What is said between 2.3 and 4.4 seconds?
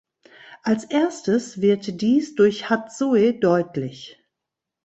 durch Hatsue deutlich.